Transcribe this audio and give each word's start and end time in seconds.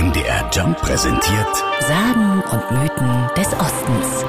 MDR 0.00 0.48
Jump 0.50 0.78
präsentiert 0.78 1.56
Sagen 1.80 2.42
und 2.50 2.70
Mythen 2.70 3.28
des 3.36 3.48
Ostens. 3.52 4.24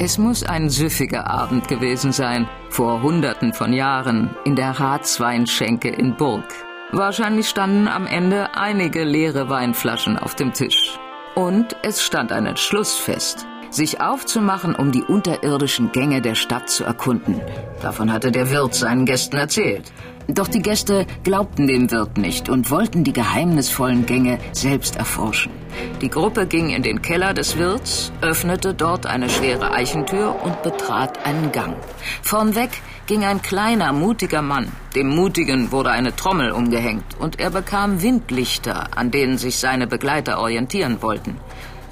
Es 0.00 0.18
muss 0.18 0.42
ein 0.42 0.68
süffiger 0.68 1.30
Abend 1.30 1.68
gewesen 1.68 2.10
sein, 2.10 2.48
vor 2.70 3.02
Hunderten 3.02 3.52
von 3.52 3.72
Jahren, 3.72 4.34
in 4.44 4.56
der 4.56 4.80
Ratsweinschenke 4.80 5.90
in 5.90 6.16
Burg. 6.16 6.42
Wahrscheinlich 6.90 7.48
standen 7.48 7.86
am 7.86 8.08
Ende 8.08 8.56
einige 8.56 9.04
leere 9.04 9.48
Weinflaschen 9.48 10.18
auf 10.18 10.34
dem 10.34 10.52
Tisch. 10.52 10.98
Und 11.36 11.76
es 11.84 12.02
stand 12.02 12.32
ein 12.32 12.46
Entschluss 12.46 12.96
fest, 12.96 13.46
sich 13.74 14.00
aufzumachen, 14.00 14.74
um 14.74 14.92
die 14.92 15.02
unterirdischen 15.02 15.92
Gänge 15.92 16.22
der 16.22 16.34
Stadt 16.34 16.70
zu 16.70 16.84
erkunden. 16.84 17.40
Davon 17.82 18.12
hatte 18.12 18.30
der 18.30 18.50
Wirt 18.50 18.74
seinen 18.74 19.06
Gästen 19.06 19.36
erzählt. 19.36 19.92
Doch 20.28 20.48
die 20.48 20.62
Gäste 20.62 21.06
glaubten 21.22 21.66
dem 21.66 21.90
Wirt 21.90 22.16
nicht 22.16 22.48
und 22.48 22.70
wollten 22.70 23.04
die 23.04 23.12
geheimnisvollen 23.12 24.06
Gänge 24.06 24.38
selbst 24.52 24.96
erforschen. 24.96 25.52
Die 26.00 26.08
Gruppe 26.08 26.46
ging 26.46 26.70
in 26.70 26.82
den 26.82 27.02
Keller 27.02 27.34
des 27.34 27.58
Wirts, 27.58 28.12
öffnete 28.22 28.74
dort 28.74 29.06
eine 29.06 29.28
schwere 29.28 29.72
Eichentür 29.72 30.34
und 30.42 30.62
betrat 30.62 31.26
einen 31.26 31.52
Gang. 31.52 31.76
Vornweg 32.22 32.70
ging 33.06 33.24
ein 33.24 33.42
kleiner, 33.42 33.92
mutiger 33.92 34.40
Mann. 34.40 34.72
Dem 34.94 35.08
Mutigen 35.08 35.72
wurde 35.72 35.90
eine 35.90 36.16
Trommel 36.16 36.52
umgehängt 36.52 37.18
und 37.18 37.38
er 37.38 37.50
bekam 37.50 38.00
Windlichter, 38.00 38.96
an 38.96 39.10
denen 39.10 39.36
sich 39.36 39.58
seine 39.58 39.86
Begleiter 39.86 40.38
orientieren 40.38 41.02
wollten. 41.02 41.36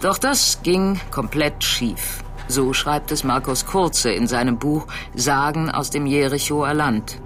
Doch 0.02 0.18
das 0.18 0.58
ging 0.64 1.00
komplett 1.12 1.62
schief. 1.62 2.24
So 2.48 2.72
schreibt 2.72 3.12
es 3.12 3.22
Markus 3.22 3.66
Kurze 3.66 4.10
in 4.10 4.26
seinem 4.26 4.58
Buch 4.58 4.88
Sagen 5.14 5.70
aus 5.70 5.90
dem 5.90 6.06
Jerichoer 6.06 6.74
Land. 6.74 7.20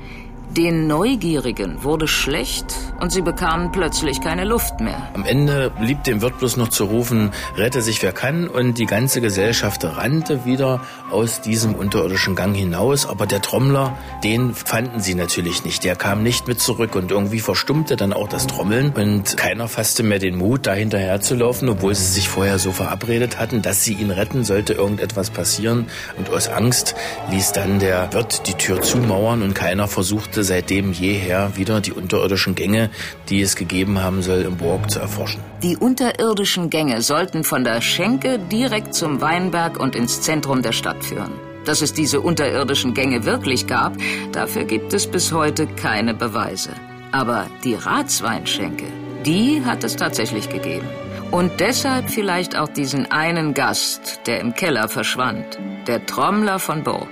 Den 0.50 0.86
Neugierigen 0.86 1.82
wurde 1.82 2.08
schlecht 2.08 2.66
und 3.00 3.10
sie 3.12 3.20
bekamen 3.20 3.72
plötzlich 3.72 4.20
keine 4.20 4.44
Luft 4.44 4.80
mehr. 4.80 5.10
Am 5.12 5.24
Ende 5.24 5.70
blieb 5.70 6.04
dem 6.04 6.22
Wirt 6.22 6.38
bloß 6.38 6.56
noch 6.56 6.68
zu 6.68 6.84
rufen, 6.84 7.32
rette 7.56 7.82
sich 7.82 8.02
wer 8.02 8.12
kann 8.12 8.48
und 8.48 8.78
die 8.78 8.86
ganze 8.86 9.20
Gesellschaft 9.20 9.84
rannte 9.84 10.46
wieder 10.46 10.80
aus 11.10 11.42
diesem 11.42 11.74
unterirdischen 11.74 12.36
Gang 12.36 12.56
hinaus. 12.56 13.06
Aber 13.06 13.26
der 13.26 13.42
Trommler, 13.42 13.98
den 14.24 14.54
fanden 14.54 15.00
sie 15.00 15.14
natürlich 15.14 15.64
nicht. 15.64 15.84
Der 15.84 15.96
kam 15.96 16.22
nicht 16.22 16.48
mit 16.48 16.60
zurück 16.60 16.94
und 16.94 17.10
irgendwie 17.10 17.40
verstummte 17.40 17.96
dann 17.96 18.12
auch 18.12 18.28
das 18.28 18.46
Trommeln 18.46 18.92
und 18.94 19.36
keiner 19.36 19.68
fasste 19.68 20.04
mehr 20.04 20.20
den 20.20 20.36
Mut, 20.36 20.66
da 20.66 20.72
hinterher 20.72 21.20
zu 21.20 21.34
laufen, 21.34 21.68
obwohl 21.68 21.94
sie 21.94 22.10
sich 22.10 22.28
vorher 22.28 22.58
so 22.58 22.72
verabredet 22.72 23.38
hatten, 23.38 23.60
dass 23.60 23.84
sie 23.84 23.94
ihn 23.94 24.10
retten, 24.10 24.44
sollte 24.44 24.72
irgendetwas 24.72 25.28
passieren. 25.30 25.86
Und 26.16 26.30
aus 26.30 26.48
Angst 26.48 26.94
ließ 27.30 27.52
dann 27.52 27.78
der 27.78 28.12
Wirt 28.14 28.46
die 28.46 28.54
Tür 28.54 28.80
zumauern 28.80 29.42
und 29.42 29.54
keiner 29.54 29.86
versuchte 29.88 30.35
seitdem 30.42 30.92
jeher 30.92 31.56
wieder 31.56 31.80
die 31.80 31.92
unterirdischen 31.92 32.54
Gänge, 32.54 32.90
die 33.28 33.40
es 33.40 33.56
gegeben 33.56 33.98
haben 34.02 34.22
soll, 34.22 34.42
im 34.42 34.56
Burg 34.56 34.90
zu 34.90 34.98
erforschen. 34.98 35.40
Die 35.62 35.76
unterirdischen 35.76 36.70
Gänge 36.70 37.02
sollten 37.02 37.44
von 37.44 37.64
der 37.64 37.80
Schenke 37.80 38.38
direkt 38.38 38.94
zum 38.94 39.20
Weinberg 39.20 39.78
und 39.78 39.94
ins 39.94 40.20
Zentrum 40.22 40.62
der 40.62 40.72
Stadt 40.72 41.04
führen. 41.04 41.32
Dass 41.64 41.82
es 41.82 41.92
diese 41.92 42.20
unterirdischen 42.20 42.94
Gänge 42.94 43.24
wirklich 43.24 43.66
gab, 43.66 43.96
dafür 44.32 44.64
gibt 44.64 44.92
es 44.92 45.06
bis 45.06 45.32
heute 45.32 45.66
keine 45.66 46.14
Beweise. 46.14 46.70
Aber 47.10 47.46
die 47.64 47.74
Ratsweinschenke, 47.74 48.86
die 49.24 49.62
hat 49.64 49.82
es 49.82 49.96
tatsächlich 49.96 50.48
gegeben. 50.48 50.86
Und 51.32 51.58
deshalb 51.58 52.08
vielleicht 52.08 52.56
auch 52.56 52.68
diesen 52.68 53.10
einen 53.10 53.52
Gast, 53.52 54.20
der 54.26 54.40
im 54.40 54.54
Keller 54.54 54.88
verschwand, 54.88 55.58
der 55.88 56.06
Trommler 56.06 56.60
von 56.60 56.84
Burg. 56.84 57.08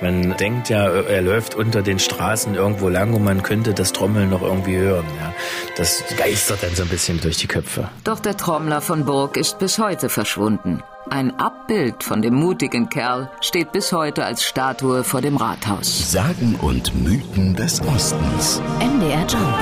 Man 0.00 0.36
denkt 0.36 0.68
ja, 0.68 0.86
er 0.88 1.22
läuft 1.22 1.54
unter 1.54 1.82
den 1.82 1.98
Straßen 1.98 2.54
irgendwo 2.54 2.88
lang 2.88 3.14
und 3.14 3.24
man 3.24 3.42
könnte 3.42 3.72
das 3.72 3.92
Trommeln 3.92 4.30
noch 4.30 4.42
irgendwie 4.42 4.76
hören. 4.76 5.06
Ja. 5.20 5.32
Das 5.76 6.04
geistert 6.16 6.62
dann 6.62 6.74
so 6.74 6.82
ein 6.82 6.88
bisschen 6.88 7.20
durch 7.20 7.38
die 7.38 7.46
Köpfe. 7.46 7.88
Doch 8.04 8.20
der 8.20 8.36
Trommler 8.36 8.80
von 8.80 9.04
Burg 9.04 9.36
ist 9.36 9.58
bis 9.58 9.78
heute 9.78 10.08
verschwunden. 10.08 10.82
Ein 11.08 11.38
Abbild 11.38 12.02
von 12.02 12.20
dem 12.20 12.34
mutigen 12.34 12.88
Kerl 12.88 13.30
steht 13.40 13.72
bis 13.72 13.92
heute 13.92 14.24
als 14.24 14.42
Statue 14.42 15.04
vor 15.04 15.20
dem 15.20 15.36
Rathaus. 15.36 16.10
Sagen 16.10 16.58
und 16.60 16.94
Mythen 17.02 17.54
des 17.54 17.80
Ostens. 17.82 18.60
MDR 18.80 19.24
Jump. 19.28 19.56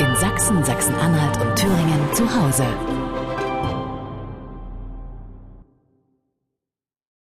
In 0.00 0.16
Sachsen, 0.16 0.64
Sachsen-Anhalt 0.64 1.40
und 1.40 1.56
Thüringen 1.56 2.14
zu 2.14 2.24
Hause. 2.24 2.64